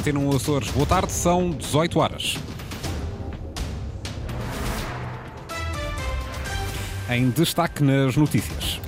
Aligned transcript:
Antena 0.00 0.18
1 0.18 0.34
Açores. 0.34 0.70
Boa 0.70 0.86
tarde, 0.86 1.12
são 1.12 1.50
18 1.50 1.98
horas. 1.98 2.38
Em 7.10 7.28
destaque 7.28 7.84
nas 7.84 8.16
notícias. 8.16 8.80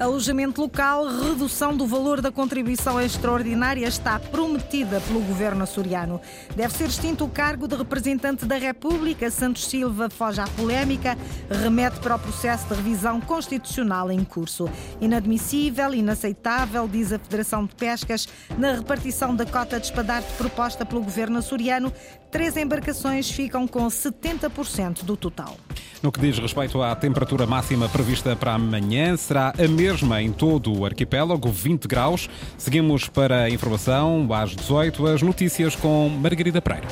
Alojamento 0.00 0.60
local, 0.60 1.08
redução 1.08 1.76
do 1.76 1.84
valor 1.84 2.20
da 2.20 2.30
contribuição 2.30 3.00
extraordinária 3.00 3.84
está 3.84 4.16
prometida 4.16 5.00
pelo 5.00 5.18
governo 5.18 5.64
açoriano. 5.64 6.20
Deve 6.54 6.72
ser 6.72 6.84
extinto 6.84 7.24
o 7.24 7.28
cargo 7.28 7.66
de 7.66 7.74
representante 7.74 8.46
da 8.46 8.56
República. 8.56 9.28
Santos 9.28 9.66
Silva 9.66 10.08
foge 10.08 10.40
à 10.40 10.46
polémica, 10.46 11.18
remete 11.50 11.98
para 11.98 12.14
o 12.14 12.18
processo 12.18 12.68
de 12.68 12.74
revisão 12.74 13.20
constitucional 13.20 14.12
em 14.12 14.22
curso. 14.22 14.70
Inadmissível, 15.00 15.92
inaceitável, 15.92 16.86
diz 16.86 17.12
a 17.12 17.18
Federação 17.18 17.66
de 17.66 17.74
Pescas, 17.74 18.28
na 18.56 18.74
repartição 18.74 19.34
da 19.34 19.44
cota 19.44 19.80
de 19.80 19.86
espadarte 19.86 20.32
proposta 20.34 20.86
pelo 20.86 21.02
governo 21.02 21.38
açoriano, 21.38 21.92
três 22.30 22.56
embarcações 22.56 23.28
ficam 23.32 23.66
com 23.66 23.84
70% 23.88 25.02
do 25.02 25.16
total. 25.16 25.56
No 26.00 26.12
que 26.12 26.20
diz 26.20 26.38
respeito 26.38 26.80
à 26.80 26.94
temperatura 26.94 27.44
máxima 27.44 27.88
prevista 27.88 28.36
para 28.36 28.54
amanhã, 28.54 29.16
será 29.16 29.52
a 29.58 29.66
mesma 29.66 29.87
em 30.20 30.32
todo 30.32 30.76
o 30.76 30.84
arquipélago, 30.84 31.50
20 31.50 31.86
graus. 31.86 32.28
Seguimos 32.56 33.08
para 33.08 33.44
a 33.44 33.50
informação 33.50 34.28
às 34.32 34.54
18, 34.54 35.06
as 35.06 35.22
notícias 35.22 35.74
com 35.74 36.08
Margarida 36.08 36.60
Pereira. 36.60 36.88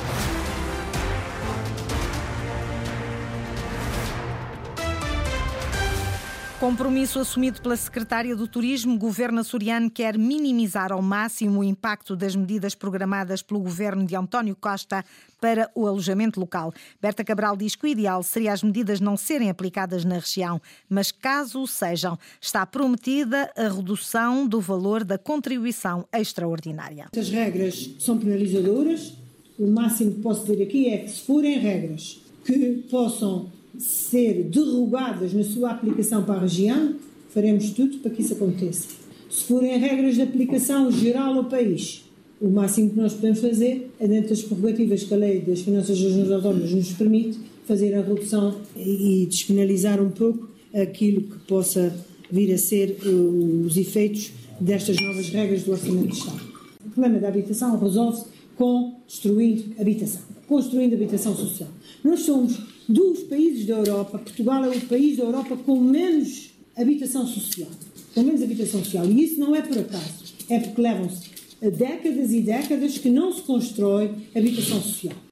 Compromisso 6.59 7.19
assumido 7.19 7.61
pela 7.61 7.77
Secretária 7.77 8.35
do 8.35 8.49
Turismo, 8.49 8.95
o 8.95 8.99
governo 8.99 9.41
açoriano 9.41 9.91
quer 9.91 10.17
minimizar 10.17 10.91
ao 10.91 11.03
máximo 11.03 11.61
o 11.61 11.65
impacto 11.65 12.17
das 12.17 12.35
medidas 12.35 12.75
programadas 12.75 13.43
pelo 13.43 13.61
governo 13.61 14.07
de 14.07 14.17
António 14.17 14.57
Costa 14.57 15.05
para 15.39 15.71
o 15.75 15.87
alojamento 15.87 16.41
local. 16.41 16.73
Berta 17.01 17.23
Cabral 17.23 17.59
diz 17.59 17.77
que 17.77 17.85
o 17.85 17.89
ideal 17.89 18.23
seria 18.23 18.55
as 18.55 18.63
medidas 18.63 19.01
não 19.01 19.19
serem 19.19 19.51
aplicadas 19.51 20.03
na 20.03 20.15
região, 20.15 20.59
mas 20.89 21.13
caso 21.13 21.61
o 21.61 21.67
sejam, 21.67 22.19
está 22.41 22.65
prometida 22.65 23.53
a 23.55 23.69
redução 23.69 24.49
do 24.49 24.59
valor 24.59 25.05
da 25.05 25.19
contribuição 25.19 26.09
extraordinária. 26.11 27.09
As 27.15 27.29
regras 27.29 27.91
são 27.99 28.17
penalizadoras. 28.17 29.13
O 29.59 29.67
máximo 29.67 30.13
que 30.15 30.21
posso 30.23 30.47
dizer 30.47 30.63
aqui 30.63 30.89
é 30.89 30.99
que, 30.99 31.11
se 31.11 31.21
forem 31.21 31.59
regras 31.59 32.19
que 32.47 32.87
possam 32.91 33.51
ser 33.79 34.45
derrogadas 34.45 35.33
na 35.33 35.45
sua 35.45 35.71
aplicação 35.71 36.25
para 36.25 36.37
a 36.37 36.41
região, 36.41 36.95
faremos 37.31 37.71
tudo 37.71 37.99
para 37.99 38.11
que 38.11 38.23
isso 38.23 38.35
aconteça. 38.35 38.89
Se 39.31 39.45
forem 39.45 39.79
regras 39.79 40.15
de 40.15 40.23
aplicação 40.23 40.91
geral 40.91 41.35
ao 41.35 41.45
país, 41.45 42.05
o 42.41 42.49
máximo 42.49 42.91
que 42.91 42.97
nós 42.97 43.15
podemos 43.15 43.41
fazer 43.41 43.91
é, 43.99 44.07
dentro 44.07 44.31
das 44.31 44.43
prerrogativas 44.43 45.05
que 45.05 45.15
a 45.15 45.17
lei 45.17 45.41
das 45.41 45.61
finanças 45.61 45.99
regionais 45.99 46.33
autónomas 46.33 46.73
nos 46.73 46.93
permite, 46.93 47.39
fazer 47.67 47.95
a 47.95 48.03
redução 48.03 48.55
e 48.77 49.27
despenalizar 49.29 50.01
um 50.01 50.11
pouco 50.11 50.49
aquilo 50.73 51.23
que 51.23 51.39
possa 51.47 51.95
vir 52.31 52.53
a 52.53 52.59
ser 52.59 52.99
os 53.05 53.77
efeitos 53.77 54.33
destas 54.61 54.97
novas 55.01 55.29
regras 55.29 55.63
do 55.63 55.73
Orçamento 55.73 56.09
de 56.09 56.19
Estado. 56.19 56.41
O 56.85 56.91
problema 56.91 57.19
da 57.19 57.29
habitação 57.29 57.79
resolve-se 57.79 58.27
construindo 58.57 59.81
habitação, 59.81 60.23
construindo 60.47 60.95
habitação 60.95 61.35
social. 61.35 61.69
Nós 62.05 62.21
somos 62.21 62.59
dos 62.89 63.25
países 63.25 63.67
da 63.67 63.75
Europa, 63.75 64.19
Portugal 64.19 64.65
é 64.65 64.69
o 64.69 64.81
país 64.83 65.17
da 65.17 65.25
Europa 65.25 65.57
com 65.57 65.81
menos 65.81 66.51
habitação 66.77 67.27
social. 67.27 67.69
Com 68.15 68.23
menos 68.23 68.43
habitação 68.43 68.83
social. 68.83 69.07
E 69.07 69.25
isso 69.25 69.41
não 69.41 69.55
é 69.55 69.63
por 69.63 69.79
acaso. 69.79 70.25
É 70.49 70.61
porque 70.61 70.81
levam-se 70.81 71.31
décadas 71.61 72.33
e 72.33 72.41
décadas 72.41 72.99
que 72.99 73.11
não 73.11 73.33
se 73.33 73.43
constrói 73.43 74.11
habitação 74.35 74.81
social. 74.81 75.26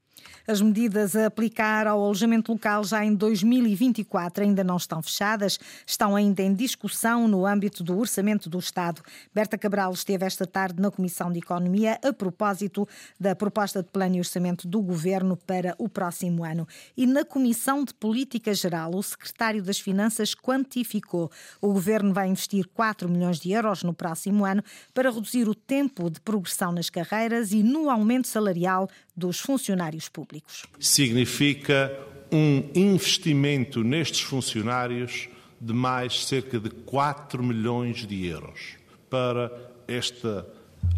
As 0.47 0.61
medidas 0.61 1.17
a 1.17 1.25
aplicar 1.25 1.87
ao 1.87 2.05
alojamento 2.05 2.53
local 2.53 2.85
já 2.85 3.03
em 3.03 3.15
2024 3.15 4.45
ainda 4.45 4.63
não 4.63 4.77
estão 4.77 5.03
fechadas, 5.03 5.59
estão 5.87 6.15
ainda 6.15 6.43
em 6.43 6.53
discussão 6.53 7.27
no 7.27 7.47
âmbito 7.47 7.83
do 7.83 7.99
orçamento 7.99 8.51
do 8.51 8.59
Estado. 8.59 9.01
Berta 9.35 9.57
Cabral 9.57 9.91
esteve 9.93 10.27
esta 10.27 10.47
tarde 10.47 10.83
na 10.83 10.91
Comissão 10.91 11.33
de 11.33 11.39
Economia 11.39 11.99
a 12.05 12.13
propósito 12.13 12.87
da 13.19 13.35
proposta 13.35 13.83
de 13.83 13.89
plano 13.89 14.17
e 14.17 14.19
orçamento 14.19 14.69
do 14.69 14.83
Governo 14.83 15.35
para 15.35 15.75
o 15.79 15.89
próximo 15.89 16.45
ano. 16.45 16.69
E 16.95 17.07
na 17.07 17.25
Comissão 17.25 17.83
de 17.83 17.95
Política 17.95 18.53
Geral, 18.53 18.95
o 18.95 19.03
secretário 19.03 19.63
das 19.63 19.81
Finanças 19.81 20.35
quantificou. 20.35 21.31
O 21.59 21.73
Governo 21.73 22.13
vai 22.13 22.29
investir 22.29 22.69
4 22.75 23.09
milhões 23.09 23.39
de 23.39 23.51
euros 23.53 23.83
no 23.83 23.95
próximo 23.95 24.45
ano 24.45 24.63
para 24.93 25.11
reduzir 25.11 25.49
o 25.49 25.55
tempo 25.55 26.11
de 26.11 26.21
progressão 26.21 26.71
nas 26.71 26.91
carreiras 26.91 27.51
e 27.51 27.63
no 27.63 27.89
aumento 27.89 28.29
salarial 28.29 28.91
dos 29.17 29.41
funcionários 29.41 30.09
públicos. 30.09 30.65
Significa 30.79 31.97
um 32.33 32.69
investimento 32.75 33.85
nestes 33.85 34.21
funcionários 34.21 35.29
de 35.61 35.73
mais 35.73 36.27
cerca 36.27 36.59
de 36.59 36.69
4 36.71 37.43
milhões 37.43 38.07
de 38.07 38.27
euros 38.27 38.77
para 39.09 39.51
esta 39.87 40.47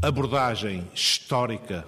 abordagem 0.02 0.88
histórica, 0.94 1.86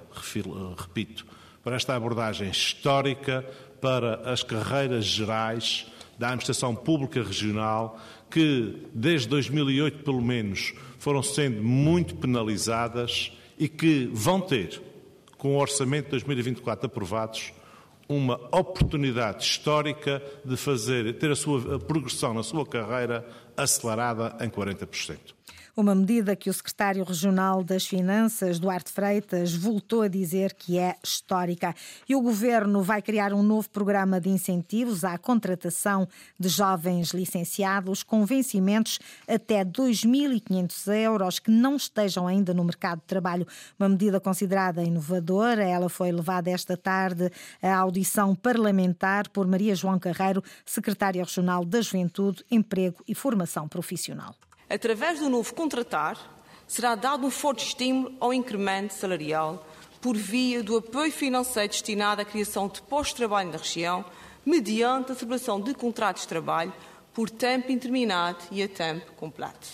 repito, 0.77 1.27
para 1.65 1.77
esta 1.77 1.95
abordagem 1.95 2.51
histórica 2.51 3.45
para 3.81 4.31
as 4.31 4.43
carreiras 4.43 5.05
gerais 5.05 5.87
da 6.19 6.29
administração 6.29 6.75
pública 6.75 7.23
regional 7.23 7.99
que 8.31 8.77
desde 8.93 9.29
2008 9.29 10.05
pelo 10.05 10.21
menos 10.21 10.75
foram 10.99 11.23
sendo 11.23 11.63
muito 11.63 12.17
penalizadas 12.17 13.33
e 13.59 13.69
que 13.69 14.11
vão 14.13 14.41
ter 14.41 14.81
com 15.39 15.57
o 15.57 15.61
Orçamento 15.61 16.07
de 16.07 16.11
2024 16.11 16.87
aprovados, 16.87 17.53
uma 18.09 18.35
oportunidade 18.53 19.45
histórica 19.45 20.23
de 20.45 20.57
fazer, 20.57 21.17
ter 21.19 21.31
a 21.31 21.37
sua 21.37 21.79
progressão 21.79 22.35
na 22.35 22.43
sua 22.43 22.67
carreira 22.67 23.27
acelerada 23.57 24.37
em 24.45 24.51
40%. 24.51 25.38
Uma 25.79 25.95
medida 25.95 26.35
que 26.35 26.51
o 26.51 26.53
secretário 26.53 27.05
regional 27.05 27.63
das 27.63 27.87
Finanças, 27.87 28.59
Duarte 28.59 28.91
Freitas, 28.91 29.55
voltou 29.55 30.03
a 30.03 30.09
dizer 30.09 30.53
que 30.53 30.77
é 30.77 30.97
histórica. 31.05 31.73
E 32.09 32.17
o 32.17 32.21
governo 32.21 32.83
vai 32.83 33.01
criar 33.01 33.33
um 33.33 33.45
novo 33.45 33.71
programa 33.71 34.21
de 34.21 34.29
incentivos 34.29 35.05
à 35.05 35.17
contratação 35.17 36.09
de 36.37 36.49
jovens 36.49 37.11
licenciados 37.11 38.03
com 38.03 38.27
vencimentos 38.27 38.99
até 39.29 39.65
2.500 39.65 40.93
euros 40.95 41.39
que 41.39 41.53
não 41.53 41.77
estejam 41.77 42.27
ainda 42.27 42.53
no 42.53 42.65
mercado 42.65 42.99
de 42.99 43.07
trabalho. 43.07 43.47
Uma 43.79 43.89
medida 43.89 44.19
considerada 44.19 44.83
inovadora. 44.83 45.63
Ela 45.63 45.89
foi 45.89 46.11
levada 46.11 46.51
esta 46.51 46.77
tarde 46.77 47.31
à 47.63 47.77
audição 47.77 48.35
parlamentar 48.35 49.29
por 49.29 49.47
Maria 49.47 49.77
João 49.77 50.01
Carreiro, 50.01 50.43
secretária 50.67 51.23
regional 51.23 51.65
da 51.65 51.81
Juventude, 51.81 52.45
Emprego 52.51 53.01
e 53.07 53.15
Formação 53.15 53.69
Profissional. 53.69 54.35
Através 54.69 55.19
do 55.19 55.31
novo 55.31 55.55
contratar, 55.55 56.19
será 56.67 56.95
dado 56.95 57.27
um 57.27 57.31
forte 57.31 57.65
estímulo 57.65 58.15
ao 58.21 58.35
incremento 58.35 58.93
salarial 58.93 59.67
por 60.01 60.17
via 60.17 60.63
do 60.63 60.77
apoio 60.77 61.11
financeiro 61.11 61.73
destinado 61.73 62.21
à 62.21 62.25
criação 62.25 62.69
de 62.69 62.83
postos 62.83 63.15
de 63.15 63.17
trabalho 63.17 63.51
na 63.51 63.57
região, 63.57 64.05
mediante 64.45 65.13
a 65.13 65.15
celebração 65.15 65.61
de 65.61 65.75
contratos 65.75 66.23
de 66.23 66.29
trabalho 66.29 66.73
por 67.13 67.31
tempo 67.31 67.73
indeterminado 67.73 68.39
e 68.51 68.63
a 68.63 68.69
tempo 68.69 69.13
completo. 69.13 69.69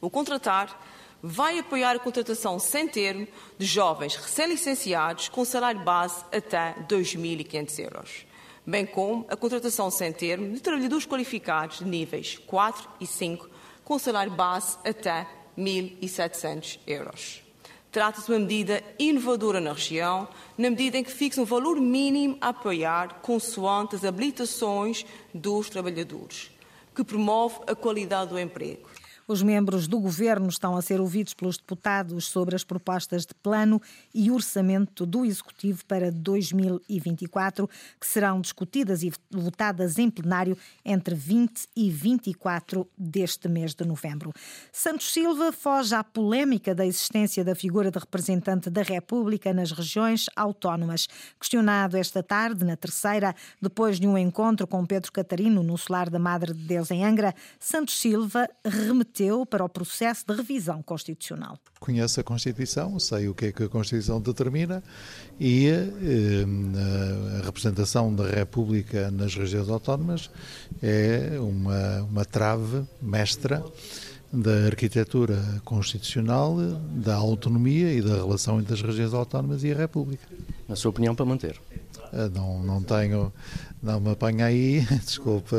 O 0.00 0.10
contratar 0.10 0.78
vai 1.22 1.58
apoiar 1.58 1.96
a 1.96 1.98
contratação 1.98 2.58
sem 2.58 2.86
termo 2.86 3.26
de 3.58 3.66
jovens 3.66 4.14
recém-licenciados 4.14 5.28
com 5.28 5.44
salário 5.44 5.80
base 5.80 6.22
até 6.30 6.76
2.500 6.88 7.78
euros, 7.78 8.26
bem 8.64 8.86
como 8.86 9.26
a 9.28 9.34
contratação 9.34 9.90
sem 9.90 10.12
termo 10.12 10.52
de 10.52 10.60
trabalhadores 10.60 11.06
qualificados 11.06 11.78
de 11.78 11.86
níveis 11.86 12.38
4 12.46 12.88
e 13.00 13.06
5 13.06 13.55
com 13.86 14.00
salário 14.00 14.32
base 14.32 14.76
até 14.84 15.28
1.700 15.56 16.80
euros. 16.88 17.40
Trata-se 17.92 18.26
de 18.26 18.32
uma 18.32 18.40
medida 18.40 18.82
inovadora 18.98 19.60
na 19.60 19.72
região, 19.72 20.28
na 20.58 20.68
medida 20.68 20.98
em 20.98 21.04
que 21.04 21.10
fixa 21.10 21.40
um 21.40 21.44
valor 21.44 21.80
mínimo 21.80 22.36
a 22.40 22.48
apoiar 22.48 23.20
consoante 23.22 23.94
as 23.94 24.04
habilitações 24.04 25.06
dos 25.32 25.70
trabalhadores, 25.70 26.50
que 26.96 27.04
promove 27.04 27.60
a 27.68 27.76
qualidade 27.76 28.30
do 28.30 28.40
emprego. 28.40 28.90
Os 29.28 29.42
membros 29.42 29.88
do 29.88 29.98
governo 29.98 30.48
estão 30.48 30.76
a 30.76 30.82
ser 30.82 31.00
ouvidos 31.00 31.34
pelos 31.34 31.56
deputados 31.56 32.28
sobre 32.28 32.54
as 32.54 32.62
propostas 32.62 33.26
de 33.26 33.34
plano 33.34 33.82
e 34.14 34.30
orçamento 34.30 35.04
do 35.04 35.24
Executivo 35.24 35.84
para 35.84 36.12
2024, 36.12 37.68
que 38.00 38.06
serão 38.06 38.40
discutidas 38.40 39.02
e 39.02 39.12
votadas 39.28 39.98
em 39.98 40.08
plenário 40.08 40.56
entre 40.84 41.16
20 41.16 41.68
e 41.74 41.90
24 41.90 42.88
deste 42.96 43.48
mês 43.48 43.74
de 43.74 43.84
novembro. 43.84 44.32
Santos 44.70 45.12
Silva 45.12 45.50
foge 45.50 45.96
à 45.96 46.04
polémica 46.04 46.72
da 46.72 46.86
existência 46.86 47.44
da 47.44 47.56
figura 47.56 47.90
de 47.90 47.98
representante 47.98 48.70
da 48.70 48.82
República 48.82 49.52
nas 49.52 49.72
regiões 49.72 50.26
autónomas. 50.36 51.08
Questionado 51.40 51.96
esta 51.96 52.22
tarde, 52.22 52.64
na 52.64 52.76
terceira, 52.76 53.34
depois 53.60 53.98
de 53.98 54.06
um 54.06 54.16
encontro 54.16 54.68
com 54.68 54.86
Pedro 54.86 55.10
Catarino 55.10 55.64
no 55.64 55.76
solar 55.76 56.08
da 56.08 56.18
Madre 56.20 56.54
de 56.54 56.62
Deus 56.62 56.92
em 56.92 57.04
Angra, 57.04 57.34
Santos 57.58 57.98
Silva 57.98 58.48
remeteu 58.64 59.15
prometeu 59.16 59.46
para 59.46 59.64
o 59.64 59.68
processo 59.68 60.24
de 60.26 60.34
revisão 60.34 60.82
constitucional. 60.82 61.58
Conheço 61.80 62.20
a 62.20 62.22
Constituição, 62.22 62.98
sei 62.98 63.28
o 63.28 63.34
que 63.34 63.46
é 63.46 63.52
que 63.52 63.62
a 63.64 63.68
Constituição 63.68 64.20
determina 64.20 64.82
e 65.40 65.68
eh, 65.68 66.44
a 67.40 67.44
representação 67.44 68.14
da 68.14 68.28
República 68.28 69.10
nas 69.10 69.34
regiões 69.34 69.68
autónomas 69.68 70.30
é 70.82 71.38
uma, 71.40 72.02
uma 72.02 72.24
trave 72.24 72.84
mestra 73.00 73.64
da 74.32 74.66
arquitetura 74.66 75.40
constitucional, 75.64 76.56
da 76.56 77.14
autonomia 77.14 77.92
e 77.92 78.02
da 78.02 78.16
relação 78.16 78.60
entre 78.60 78.74
as 78.74 78.82
regiões 78.82 79.14
autónomas 79.14 79.64
e 79.64 79.72
a 79.72 79.76
República. 79.76 80.26
Na 80.68 80.76
sua 80.76 80.90
opinião, 80.90 81.14
para 81.14 81.24
manter? 81.24 81.60
Eh, 82.12 82.28
não, 82.34 82.62
não 82.62 82.82
tenho, 82.82 83.32
não 83.82 84.00
me 84.00 84.10
apanha 84.10 84.46
aí, 84.46 84.80
desculpa 85.04 85.56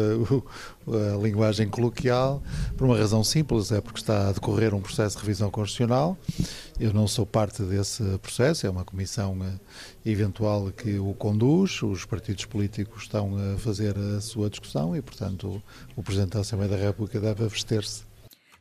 a 0.87 1.21
linguagem 1.21 1.67
coloquial, 1.67 2.41
por 2.75 2.85
uma 2.85 2.97
razão 2.97 3.23
simples, 3.23 3.71
é 3.71 3.81
porque 3.81 3.99
está 3.99 4.29
a 4.29 4.31
decorrer 4.31 4.73
um 4.73 4.81
processo 4.81 5.17
de 5.17 5.23
revisão 5.23 5.49
constitucional. 5.49 6.17
Eu 6.79 6.93
não 6.93 7.07
sou 7.07 7.25
parte 7.25 7.63
desse 7.63 8.03
processo, 8.19 8.65
é 8.65 8.69
uma 8.69 8.85
comissão 8.85 9.37
eh, 9.43 10.09
eventual 10.09 10.71
que 10.71 10.97
o 10.97 11.13
conduz, 11.13 11.81
os 11.81 12.05
partidos 12.05 12.45
políticos 12.45 13.03
estão 13.03 13.35
a 13.35 13.57
fazer 13.57 13.95
a 13.97 14.21
sua 14.21 14.49
discussão 14.49 14.95
e, 14.95 15.01
portanto, 15.01 15.61
o 15.95 16.03
Presidente 16.03 16.33
da 16.33 16.41
Assembleia 16.41 16.71
da 16.71 16.77
República 16.77 17.19
deve 17.19 17.43
abster-se 17.43 18.06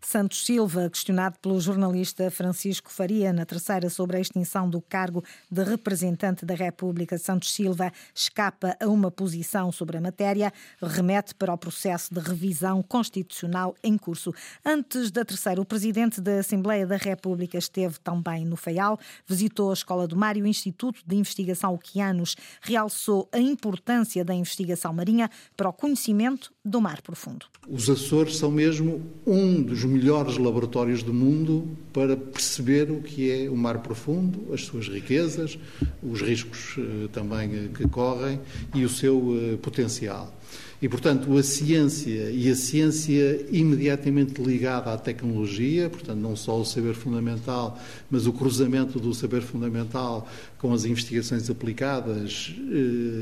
Santos 0.06 0.46
Silva, 0.46 0.88
questionado 0.88 1.36
pelo 1.40 1.60
jornalista 1.60 2.30
Francisco 2.30 2.92
Faria 2.92 3.32
na 3.32 3.44
terceira 3.44 3.90
sobre 3.90 4.16
a 4.16 4.20
extinção 4.20 4.70
do 4.70 4.80
cargo 4.80 5.24
de 5.50 5.64
representante 5.64 6.46
da 6.46 6.54
República, 6.54 7.18
Santos 7.18 7.52
Silva 7.52 7.92
escapa 8.14 8.76
a 8.80 8.86
uma 8.86 9.10
posição 9.10 9.72
sobre 9.72 9.96
a 9.96 10.00
matéria, 10.00 10.52
remete 10.80 11.34
para 11.34 11.52
o 11.52 11.58
processo 11.58 12.14
de 12.14 12.20
revisão 12.20 12.84
constitucional 12.84 13.74
em 13.82 13.98
curso. 13.98 14.32
Antes 14.64 15.10
da 15.10 15.24
terceira, 15.24 15.60
o 15.60 15.64
presidente 15.64 16.20
da 16.20 16.38
Assembleia 16.38 16.86
da 16.86 16.96
República 16.96 17.58
esteve 17.58 17.98
também 17.98 18.44
no 18.44 18.54
Faial, 18.56 19.00
visitou 19.26 19.70
a 19.70 19.74
Escola 19.74 20.06
do 20.06 20.16
Mar 20.16 20.36
e 20.36 20.42
o 20.42 20.46
Instituto 20.46 21.00
de 21.04 21.16
Investigação 21.16 21.74
Oceanos, 21.74 22.36
realçou 22.60 23.28
a 23.32 23.40
importância 23.40 24.24
da 24.24 24.32
investigação 24.32 24.92
marinha 24.92 25.28
para 25.56 25.68
o 25.68 25.72
conhecimento 25.72 26.54
do 26.66 26.80
mar 26.80 27.00
profundo. 27.00 27.46
Os 27.68 27.88
Açores 27.88 28.36
são 28.38 28.50
mesmo 28.50 29.00
um 29.24 29.62
dos 29.62 29.84
melhores 29.84 30.36
laboratórios 30.36 31.00
do 31.00 31.14
mundo 31.14 31.68
para 31.92 32.16
perceber 32.16 32.90
o 32.90 33.00
que 33.00 33.30
é 33.30 33.48
o 33.48 33.56
mar 33.56 33.78
profundo, 33.78 34.52
as 34.52 34.64
suas 34.64 34.88
riquezas, 34.88 35.56
os 36.02 36.20
riscos 36.20 36.74
eh, 36.76 37.08
também 37.12 37.54
eh, 37.54 37.68
que 37.72 37.88
correm 37.88 38.40
e 38.74 38.84
o 38.84 38.88
seu 38.88 39.36
eh, 39.38 39.56
potencial. 39.58 40.34
E, 40.82 40.88
portanto, 40.88 41.36
a 41.36 41.42
ciência 41.42 42.30
e 42.30 42.50
a 42.50 42.54
ciência 42.54 43.46
imediatamente 43.50 44.42
ligada 44.42 44.92
à 44.92 44.98
tecnologia, 44.98 45.88
portanto, 45.88 46.18
não 46.18 46.36
só 46.36 46.60
o 46.60 46.64
saber 46.64 46.94
fundamental, 46.94 47.80
mas 48.10 48.26
o 48.26 48.32
cruzamento 48.32 49.00
do 49.00 49.14
saber 49.14 49.40
fundamental 49.40 50.28
com 50.58 50.72
as 50.74 50.84
investigações 50.84 51.48
aplicadas 51.48 52.54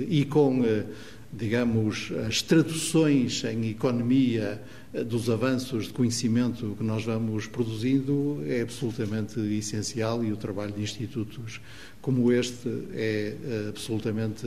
e 0.09 0.25
com 0.25 0.65
digamos, 1.37 2.13
as 2.27 2.43
traduções 2.43 3.43
em 3.45 3.71
economia 3.71 4.63
eh, 4.93 5.03
dos 5.03 5.29
avanços 5.29 5.87
de 5.87 5.93
conhecimento 5.93 6.75
que 6.79 6.85
nós 6.85 7.05
vamos 7.05 7.47
produzindo 7.47 8.43
é 8.47 8.61
absolutamente 8.61 9.41
essencial 9.41 10.25
e 10.25 10.33
o 10.33 10.37
trabalho 10.37 10.73
de 10.73 10.83
institutos 10.83 11.61
como 12.01 12.31
este 12.31 12.69
é 12.93 13.37
eh, 13.43 13.67
absolutamente 13.71 14.47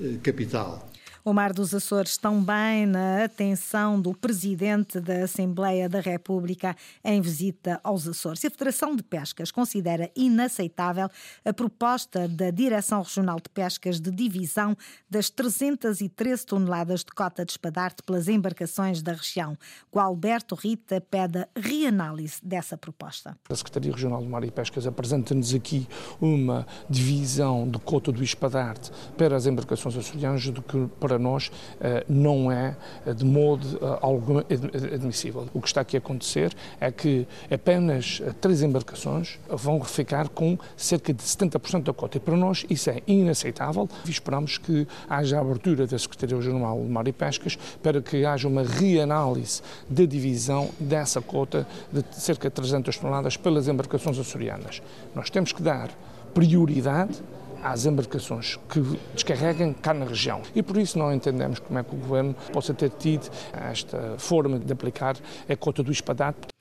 eh, 0.00 0.18
capital. 0.22 0.91
O 1.24 1.32
Mar 1.32 1.52
dos 1.52 1.72
Açores 1.72 2.16
também 2.16 2.84
na 2.84 3.22
atenção 3.22 4.00
do 4.00 4.12
Presidente 4.12 4.98
da 4.98 5.22
Assembleia 5.22 5.88
da 5.88 6.00
República 6.00 6.74
em 7.04 7.20
visita 7.20 7.80
aos 7.84 8.08
Açores. 8.08 8.44
A 8.44 8.50
Federação 8.50 8.96
de 8.96 9.04
Pescas 9.04 9.52
considera 9.52 10.10
inaceitável 10.16 11.08
a 11.44 11.52
proposta 11.52 12.26
da 12.26 12.50
Direção 12.50 13.02
Regional 13.02 13.36
de 13.36 13.48
Pescas 13.50 14.00
de 14.00 14.10
divisão 14.10 14.76
das 15.08 15.30
313 15.30 16.44
toneladas 16.44 17.04
de 17.04 17.12
cota 17.12 17.44
de 17.44 17.52
espadarte 17.52 18.02
pelas 18.02 18.26
embarcações 18.26 19.00
da 19.00 19.12
região. 19.12 19.56
O 19.92 20.00
Alberto 20.00 20.56
Rita 20.56 21.00
pede 21.00 21.46
reanálise 21.54 22.40
dessa 22.42 22.76
proposta. 22.76 23.38
A 23.48 23.54
Secretaria 23.54 23.92
Regional 23.92 24.20
do 24.20 24.28
Mar 24.28 24.42
e 24.42 24.50
Pescas 24.50 24.88
apresenta-nos 24.88 25.54
aqui 25.54 25.86
uma 26.20 26.66
divisão 26.90 27.70
de 27.70 27.78
cota 27.78 28.10
do 28.10 28.24
espadarte 28.24 28.90
para 29.16 29.36
as 29.36 29.46
embarcações 29.46 29.96
açorianas 29.96 30.48
do 30.48 30.60
que 30.60 30.88
para 30.98 31.11
para 31.12 31.18
nós 31.18 31.52
eh, 31.78 32.04
não 32.08 32.50
é 32.50 32.74
eh, 33.04 33.12
de 33.12 33.22
modo 33.22 33.78
eh, 33.82 33.98
algum 34.00 34.38
admissível. 34.38 35.46
O 35.52 35.60
que 35.60 35.66
está 35.66 35.82
aqui 35.82 35.94
a 35.94 35.98
acontecer 35.98 36.54
é 36.80 36.90
que 36.90 37.26
apenas 37.50 38.22
três 38.40 38.62
embarcações 38.62 39.38
vão 39.46 39.82
ficar 39.84 40.30
com 40.30 40.58
cerca 40.74 41.12
de 41.12 41.22
70% 41.22 41.82
da 41.82 41.92
cota 41.92 42.16
e 42.16 42.20
para 42.20 42.34
nós 42.34 42.64
isso 42.70 42.88
é 42.88 43.02
inaceitável 43.06 43.86
esperamos 44.06 44.56
que 44.56 44.86
haja 45.08 45.38
abertura 45.38 45.86
da 45.86 45.98
Secretaria-Geral 45.98 46.80
de 46.80 46.88
Mar 46.88 47.06
e 47.06 47.12
Pescas 47.12 47.58
para 47.82 48.00
que 48.00 48.24
haja 48.24 48.48
uma 48.48 48.62
reanálise 48.62 49.60
da 49.90 50.06
divisão 50.06 50.70
dessa 50.80 51.20
cota 51.20 51.66
de 51.92 52.02
cerca 52.12 52.48
de 52.48 52.54
300 52.54 52.96
toneladas 52.96 53.36
pelas 53.36 53.68
embarcações 53.68 54.18
açorianas. 54.18 54.80
Nós 55.14 55.28
temos 55.28 55.52
que 55.52 55.62
dar 55.62 55.90
prioridade 56.32 57.22
às 57.62 57.86
embarcações 57.86 58.58
que 58.68 58.80
descarreguem 59.14 59.72
cá 59.72 59.94
na 59.94 60.04
região. 60.04 60.42
E 60.54 60.62
por 60.62 60.76
isso 60.76 60.98
não 60.98 61.12
entendemos 61.12 61.58
como 61.58 61.78
é 61.78 61.82
que 61.82 61.94
o 61.94 61.98
Governo 61.98 62.34
possa 62.52 62.74
ter 62.74 62.90
tido 62.90 63.30
esta 63.52 64.16
forma 64.18 64.58
de 64.58 64.72
aplicar 64.72 65.16
a 65.48 65.56
cota 65.56 65.82
do 65.82 65.92
espadate 65.92 66.51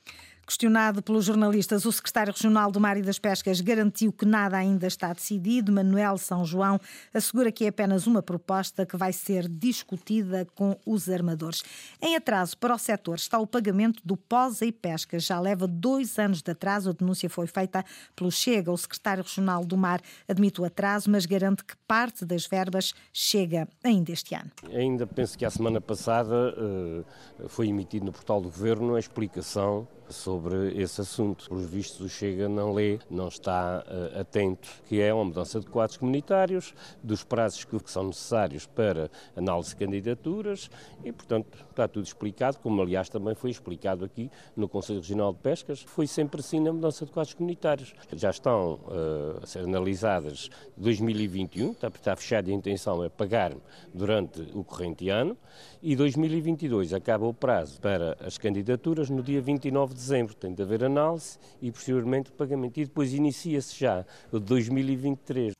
Questionado 0.45 1.01
pelos 1.01 1.25
jornalistas, 1.25 1.85
o 1.85 1.91
secretário 1.91 2.33
regional 2.33 2.71
do 2.71 2.79
Mar 2.79 2.97
e 2.97 3.01
das 3.01 3.17
Pescas 3.17 3.61
garantiu 3.61 4.11
que 4.11 4.25
nada 4.25 4.57
ainda 4.57 4.87
está 4.87 5.13
decidido. 5.13 5.71
Manuel 5.71 6.17
São 6.17 6.43
João 6.43 6.79
assegura 7.13 7.51
que 7.51 7.65
é 7.65 7.67
apenas 7.69 8.07
uma 8.07 8.21
proposta 8.21 8.85
que 8.85 8.97
vai 8.97 9.13
ser 9.13 9.47
discutida 9.47 10.45
com 10.55 10.77
os 10.85 11.07
armadores. 11.07 11.63
Em 12.01 12.15
atraso 12.15 12.57
para 12.57 12.75
o 12.75 12.77
setor 12.77 13.15
está 13.15 13.39
o 13.39 13.47
pagamento 13.47 14.01
do 14.03 14.17
POSA 14.17 14.65
e 14.65 14.71
Pescas. 14.71 15.23
Já 15.23 15.39
leva 15.39 15.67
dois 15.67 16.19
anos 16.19 16.41
de 16.41 16.51
atraso. 16.51 16.89
A 16.89 16.93
denúncia 16.93 17.29
foi 17.29 17.47
feita 17.47 17.85
pelo 18.15 18.31
Chega. 18.31 18.71
O 18.71 18.77
secretário 18.77 19.23
regional 19.23 19.63
do 19.63 19.77
Mar 19.77 20.01
admite 20.27 20.59
o 20.59 20.65
atraso, 20.65 21.09
mas 21.09 21.25
garante 21.25 21.63
que 21.63 21.75
parte 21.87 22.25
das 22.25 22.45
verbas 22.45 22.93
chega 23.13 23.67
ainda 23.83 24.11
este 24.11 24.35
ano. 24.35 24.51
Ainda 24.73 25.07
penso 25.07 25.37
que 25.37 25.45
a 25.45 25.49
semana 25.49 25.79
passada 25.79 26.53
eh, 26.57 27.47
foi 27.47 27.67
emitido 27.67 28.05
no 28.05 28.11
portal 28.11 28.41
do 28.41 28.49
Governo 28.49 28.95
a 28.95 28.99
explicação 28.99 29.87
sobre 30.11 30.79
esse 30.81 31.01
assunto. 31.01 31.47
Por 31.49 31.59
vistos, 31.59 31.99
o 32.01 32.09
Chega 32.09 32.47
não 32.47 32.73
lê, 32.73 32.99
não 33.09 33.27
está 33.27 33.83
uh, 33.85 34.19
atento, 34.19 34.67
que 34.85 35.01
é 35.01 35.13
uma 35.13 35.25
mudança 35.25 35.59
de 35.59 35.67
quadros 35.67 35.97
comunitários, 35.97 36.73
dos 37.03 37.23
prazos 37.23 37.63
que, 37.63 37.79
que 37.79 37.91
são 37.91 38.05
necessários 38.05 38.65
para 38.65 39.09
análise 39.35 39.69
de 39.69 39.75
candidaturas 39.77 40.69
e, 41.03 41.11
portanto, 41.11 41.47
está 41.69 41.87
tudo 41.87 42.05
explicado, 42.05 42.59
como 42.59 42.81
aliás 42.81 43.09
também 43.09 43.35
foi 43.35 43.49
explicado 43.49 44.05
aqui 44.05 44.29
no 44.55 44.67
Conselho 44.67 44.99
Regional 44.99 45.33
de 45.33 45.39
Pescas. 45.39 45.81
Foi 45.81 46.07
sempre 46.07 46.41
assim 46.41 46.59
na 46.59 46.71
mudança 46.71 47.05
de 47.05 47.11
quadros 47.11 47.33
comunitários. 47.33 47.93
Já 48.13 48.29
estão 48.29 48.79
uh, 48.85 49.43
a 49.43 49.47
ser 49.47 49.59
analisadas 49.59 50.49
2021, 50.77 51.71
está, 51.71 51.87
está 51.87 52.15
fechada 52.15 52.51
a 52.51 52.53
intenção 52.53 53.03
é 53.03 53.09
pagar 53.09 53.53
durante 53.93 54.41
o 54.53 54.63
corrente 54.63 55.09
ano 55.09 55.37
e 55.81 55.95
2022 55.95 56.93
acaba 56.93 57.25
o 57.25 57.33
prazo 57.33 57.79
para 57.79 58.17
as 58.19 58.37
candidaturas 58.37 59.09
no 59.09 59.21
dia 59.23 59.41
29 59.41 59.93
de 59.93 60.00
dezembro. 60.01 60.35
Tem 60.35 60.53
de 60.53 60.61
haver 60.61 60.83
análise 60.83 61.37
e 61.61 61.71
posteriormente 61.71 62.31
pagamento. 62.31 62.79
E 62.79 62.85
depois 62.85 63.13
inicia-se 63.13 63.79
já 63.79 64.05
o 64.31 64.39
de 64.39 64.45
2023. 64.45 65.53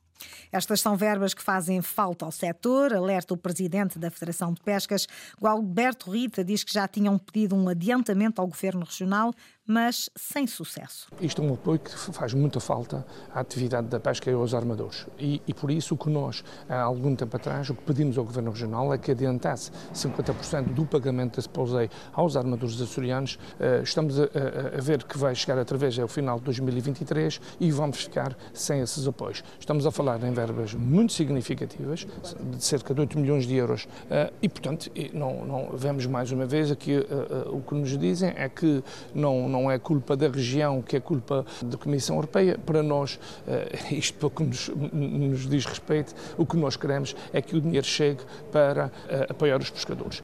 Estas 0.50 0.80
são 0.80 0.96
verbas 0.96 1.32
que 1.32 1.42
fazem 1.42 1.80
falta 1.80 2.24
ao 2.24 2.30
setor, 2.30 2.92
alerta 2.92 3.32
o 3.32 3.36
presidente 3.36 3.98
da 3.98 4.10
Federação 4.10 4.52
de 4.52 4.60
Pescas. 4.60 5.06
O 5.40 5.46
Alberto 5.46 6.10
Rita 6.10 6.44
diz 6.44 6.62
que 6.62 6.72
já 6.72 6.86
tinham 6.86 7.18
pedido 7.18 7.56
um 7.56 7.68
adiantamento 7.68 8.40
ao 8.40 8.46
governo 8.46 8.84
regional, 8.84 9.32
mas 9.66 10.10
sem 10.16 10.46
sucesso. 10.46 11.06
Isto 11.20 11.42
é 11.42 11.44
um 11.44 11.54
apoio 11.54 11.78
que 11.78 11.90
faz 11.90 12.34
muita 12.34 12.60
falta 12.60 13.06
à 13.32 13.40
atividade 13.40 13.86
da 13.88 14.00
pesca 14.00 14.30
e 14.30 14.34
aos 14.34 14.54
armadores. 14.54 15.06
E, 15.18 15.40
e 15.46 15.54
por 15.54 15.70
isso 15.70 15.96
que 15.96 16.10
nós, 16.10 16.42
há 16.68 16.80
algum 16.82 17.14
tempo 17.14 17.36
atrás, 17.36 17.70
o 17.70 17.74
que 17.74 17.82
pedimos 17.82 18.18
ao 18.18 18.24
Governo 18.24 18.50
Regional 18.50 18.92
é 18.92 18.98
que 18.98 19.12
adiantasse 19.12 19.70
50% 19.94 20.74
do 20.74 20.84
pagamento 20.84 21.36
desse 21.36 21.48
POSEI 21.48 21.88
aos 22.12 22.36
armadores 22.36 22.80
açorianos. 22.80 23.38
Uh, 23.58 23.82
estamos 23.82 24.18
a, 24.18 24.24
a, 24.24 24.78
a, 24.78 24.80
ver 24.80 25.04
que 25.04 25.16
vai 25.16 25.34
chegar 25.34 25.58
através 25.58 25.98
ao 25.98 26.08
final 26.08 26.38
de 26.38 26.44
2023 26.44 27.40
e 27.60 27.70
vamos 27.70 28.02
ficar 28.02 28.36
sem 28.52 28.80
esses 28.80 29.06
apoios. 29.06 29.44
Estamos 29.60 29.86
a 29.86 29.90
falar 29.90 30.22
em 30.24 30.32
verbas 30.32 30.74
muito 30.74 31.12
significativas, 31.12 32.06
de 32.40 32.64
cerca 32.64 32.92
de 32.92 33.00
8 33.00 33.18
milhões 33.18 33.46
de 33.46 33.54
euros, 33.54 33.84
uh, 33.84 34.32
e 34.42 34.48
portanto 34.48 34.90
não, 35.12 35.44
não 35.44 35.76
vemos 35.76 36.06
mais 36.06 36.32
uma 36.32 36.46
vez 36.46 36.70
aqui 36.70 36.98
uh, 36.98 37.56
o 37.56 37.62
que 37.62 37.74
nos 37.74 37.96
dizem 37.96 38.32
é 38.36 38.48
que 38.48 38.82
não 39.14 39.51
não 39.52 39.70
é 39.70 39.78
culpa 39.78 40.16
da 40.16 40.28
região, 40.28 40.80
que 40.80 40.96
é 40.96 41.00
culpa 41.00 41.44
da 41.62 41.76
Comissão 41.76 42.16
Europeia. 42.16 42.58
Para 42.58 42.82
nós, 42.82 43.20
eh, 43.46 43.94
isto 43.94 44.18
pouco 44.18 44.42
nos, 44.42 44.68
nos 44.68 45.48
diz 45.48 45.66
respeito, 45.66 46.14
o 46.36 46.46
que 46.46 46.56
nós 46.56 46.76
queremos 46.76 47.14
é 47.32 47.42
que 47.42 47.56
o 47.56 47.60
dinheiro 47.60 47.86
chegue 47.86 48.22
para 48.50 48.90
eh, 49.08 49.26
apoiar 49.28 49.60
os 49.60 49.70
pescadores. 49.70 50.22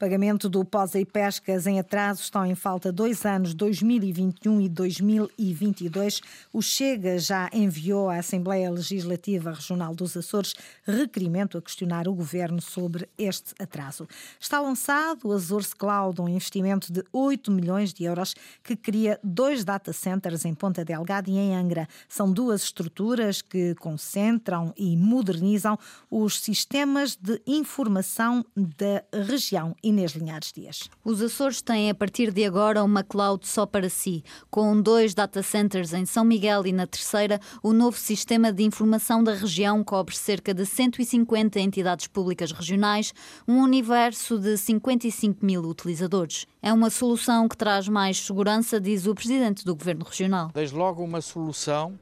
Pagamento 0.00 0.48
do 0.48 0.64
POSA 0.64 0.98
e 0.98 1.04
Pescas 1.04 1.66
em 1.66 1.78
atraso 1.78 2.22
estão 2.22 2.46
em 2.46 2.54
falta 2.54 2.90
dois 2.90 3.26
anos, 3.26 3.52
2021 3.52 4.62
e 4.62 4.66
2022. 4.66 6.22
O 6.54 6.62
Chega 6.62 7.18
já 7.18 7.50
enviou 7.52 8.08
à 8.08 8.16
Assembleia 8.16 8.70
Legislativa 8.70 9.52
Regional 9.52 9.94
dos 9.94 10.16
Açores 10.16 10.54
requerimento 10.86 11.58
a 11.58 11.60
questionar 11.60 12.08
o 12.08 12.14
governo 12.14 12.62
sobre 12.62 13.10
este 13.18 13.52
atraso. 13.58 14.08
Está 14.40 14.58
lançado 14.58 15.28
o 15.28 15.32
Azores 15.32 15.74
Cloud, 15.74 16.18
um 16.22 16.30
investimento 16.30 16.90
de 16.90 17.04
8 17.12 17.52
milhões 17.52 17.92
de 17.92 18.04
euros 18.04 18.34
que 18.64 18.74
cria 18.76 19.20
dois 19.22 19.66
data 19.66 19.92
centers 19.92 20.46
em 20.46 20.54
Ponta 20.54 20.82
Delgada 20.82 21.28
e 21.28 21.36
em 21.36 21.54
Angra. 21.54 21.86
São 22.08 22.32
duas 22.32 22.62
estruturas 22.62 23.42
que 23.42 23.74
concentram 23.74 24.72
e 24.78 24.96
modernizam 24.96 25.78
os 26.10 26.40
sistemas 26.40 27.16
de 27.16 27.38
informação 27.46 28.42
da 28.56 29.04
região. 29.12 29.76
Inês 29.90 30.12
Linhares 30.12 30.52
Dias. 30.52 30.88
Os 31.04 31.20
Açores 31.20 31.60
têm 31.60 31.90
a 31.90 31.94
partir 31.94 32.32
de 32.32 32.44
agora 32.44 32.82
uma 32.82 33.04
cloud 33.04 33.46
só 33.46 33.66
para 33.66 33.88
si. 33.88 34.24
Com 34.50 34.80
dois 34.80 35.14
data 35.14 35.42
centers 35.42 35.92
em 35.92 36.06
São 36.06 36.24
Miguel 36.24 36.66
e 36.66 36.72
na 36.72 36.86
Terceira, 36.86 37.38
o 37.62 37.72
novo 37.72 37.98
sistema 37.98 38.52
de 38.52 38.62
informação 38.62 39.22
da 39.22 39.34
região 39.34 39.84
cobre 39.84 40.16
cerca 40.16 40.54
de 40.54 40.64
150 40.64 41.60
entidades 41.60 42.06
públicas 42.06 42.52
regionais, 42.52 43.12
um 43.46 43.60
universo 43.60 44.38
de 44.38 44.56
55 44.56 45.44
mil 45.44 45.62
utilizadores. 45.62 46.46
É 46.62 46.72
uma 46.72 46.90
solução 46.90 47.48
que 47.48 47.56
traz 47.56 47.88
mais 47.88 48.18
segurança, 48.18 48.80
diz 48.80 49.06
o 49.06 49.14
presidente 49.14 49.64
do 49.64 49.74
Governo 49.74 50.04
Regional. 50.04 50.50
Desde 50.54 50.74
logo, 50.74 51.02
uma 51.02 51.20
solução 51.20 51.98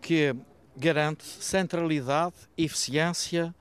que 0.00 0.34
garante 0.76 1.24
centralidade, 1.24 2.34
eficiência 2.56 3.54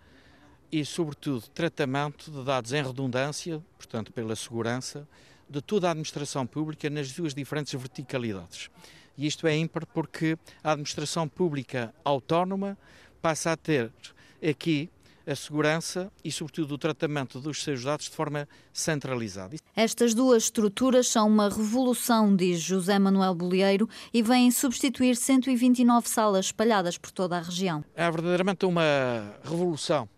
e, 0.71 0.85
sobretudo, 0.85 1.47
tratamento 1.49 2.31
de 2.31 2.43
dados 2.43 2.73
em 2.73 2.83
redundância, 2.83 3.63
portanto, 3.77 4.11
pela 4.11 4.35
segurança, 4.35 5.07
de 5.49 5.61
toda 5.61 5.87
a 5.87 5.91
administração 5.91 6.45
pública 6.45 6.89
nas 6.89 7.09
suas 7.09 7.33
diferentes 7.33 7.73
verticalidades. 7.73 8.69
E 9.17 9.25
isto 9.25 9.47
é 9.47 9.57
ímpar 9.57 9.85
porque 9.87 10.37
a 10.63 10.71
administração 10.71 11.27
pública 11.27 11.93
autónoma 12.05 12.77
passa 13.21 13.51
a 13.51 13.57
ter 13.57 13.91
aqui 14.47 14.89
a 15.27 15.35
segurança 15.35 16.11
e, 16.23 16.31
sobretudo, 16.31 16.73
o 16.73 16.77
tratamento 16.77 17.39
dos 17.39 17.61
seus 17.61 17.83
dados 17.83 18.05
de 18.05 18.15
forma 18.15 18.47
centralizada. 18.73 19.55
Estas 19.75 20.13
duas 20.13 20.43
estruturas 20.43 21.07
são 21.07 21.27
uma 21.27 21.49
revolução, 21.49 22.35
diz 22.35 22.59
José 22.59 22.97
Manuel 22.97 23.35
Bolieiro, 23.35 23.87
e 24.11 24.23
vêm 24.23 24.49
substituir 24.49 25.15
129 25.15 26.09
salas 26.09 26.47
espalhadas 26.47 26.97
por 26.97 27.11
toda 27.11 27.37
a 27.37 27.41
região. 27.41 27.83
É 27.93 28.09
verdadeiramente 28.09 28.65
uma 28.65 29.35
revolução, 29.43 30.09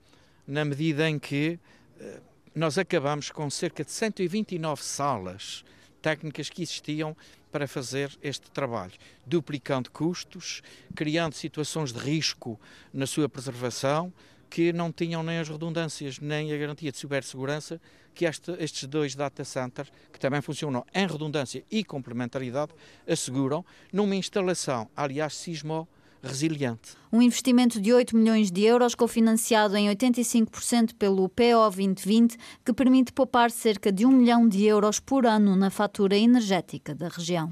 na 0.51 0.65
medida 0.65 1.09
em 1.09 1.17
que 1.17 1.57
eh, 1.97 2.19
nós 2.53 2.77
acabamos 2.77 3.31
com 3.31 3.49
cerca 3.49 3.85
de 3.85 3.91
129 3.91 4.83
salas 4.83 5.63
técnicas 6.01 6.49
que 6.49 6.61
existiam 6.61 7.15
para 7.49 7.65
fazer 7.65 8.11
este 8.21 8.51
trabalho, 8.51 8.91
duplicando 9.25 9.89
custos, 9.89 10.61
criando 10.93 11.35
situações 11.35 11.93
de 11.93 11.99
risco 11.99 12.59
na 12.93 13.07
sua 13.07 13.29
preservação, 13.29 14.11
que 14.49 14.73
não 14.73 14.91
tinham 14.91 15.23
nem 15.23 15.39
as 15.39 15.47
redundâncias 15.47 16.19
nem 16.19 16.51
a 16.51 16.57
garantia 16.57 16.91
de 16.91 16.97
cibersegurança 16.97 17.79
que 18.13 18.25
este, 18.25 18.51
estes 18.59 18.85
dois 18.89 19.15
data 19.15 19.45
centers, 19.45 19.89
que 20.11 20.19
também 20.19 20.41
funcionam 20.41 20.85
em 20.93 21.07
redundância 21.07 21.63
e 21.71 21.81
complementaridade, 21.81 22.73
asseguram 23.07 23.65
numa 23.93 24.15
instalação, 24.17 24.89
aliás, 24.97 25.33
sismo 25.33 25.87
resiliente. 26.23 26.95
Um 27.11 27.21
investimento 27.21 27.79
de 27.79 27.93
8 27.93 28.15
milhões 28.15 28.51
de 28.51 28.63
euros, 28.63 28.95
cofinanciado 28.95 29.75
em 29.75 29.89
85% 29.89 30.93
pelo 30.95 31.27
PO 31.29 31.69
2020, 31.75 32.37
que 32.63 32.73
permite 32.73 33.11
poupar 33.11 33.51
cerca 33.51 33.91
de 33.91 34.05
1 34.05 34.11
milhão 34.11 34.47
de 34.47 34.65
euros 34.65 34.99
por 34.99 35.25
ano 35.25 35.55
na 35.55 35.69
fatura 35.69 36.15
energética 36.17 36.95
da 36.95 37.07
região 37.07 37.49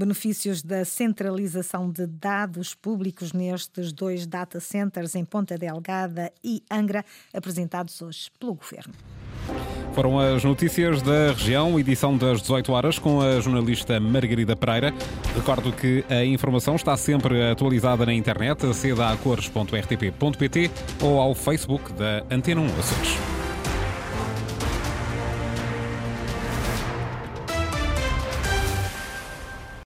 benefícios 0.00 0.62
da 0.62 0.82
centralização 0.82 1.90
de 1.90 2.06
dados 2.06 2.74
públicos 2.74 3.34
nestes 3.34 3.92
dois 3.92 4.26
data 4.26 4.58
centers 4.58 5.14
em 5.14 5.26
Ponta 5.26 5.58
Delgada 5.58 6.32
e 6.42 6.62
Angra, 6.70 7.04
apresentados 7.34 8.00
hoje 8.00 8.30
pelo 8.38 8.54
Governo. 8.54 8.94
Foram 9.94 10.18
as 10.18 10.44
notícias 10.44 11.02
da 11.02 11.32
região, 11.36 11.78
edição 11.78 12.16
das 12.16 12.40
18 12.40 12.72
horas, 12.72 12.98
com 12.98 13.20
a 13.20 13.40
jornalista 13.40 13.98
Margarida 13.98 14.54
Pereira. 14.54 14.94
Recordo 15.34 15.72
que 15.72 16.04
a 16.08 16.24
informação 16.24 16.76
está 16.76 16.96
sempre 16.96 17.50
atualizada 17.50 18.06
na 18.06 18.14
internet, 18.14 18.66
aceda 18.66 19.10
a 19.10 19.16
cores.rtp.pt 19.16 20.70
ou 21.02 21.20
ao 21.20 21.34
Facebook 21.34 21.92
da 21.92 22.22
Antena 22.30 22.60
1 22.60 22.66
Açores. 22.78 23.39